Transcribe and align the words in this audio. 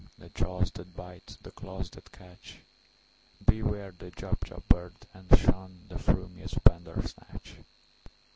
The 0.17 0.29
jaws 0.29 0.71
that 0.71 0.95
bite, 0.95 1.37
the 1.43 1.51
claws 1.51 1.91
that 1.91 2.11
catch! 2.11 2.57
Beware 3.45 3.91
the 3.91 4.09
Jubjub 4.09 4.67
bird, 4.67 4.95
and 5.13 5.29
shunThe 5.29 5.91
frumious 5.99 6.57
Bandersnatch!" 6.63 7.57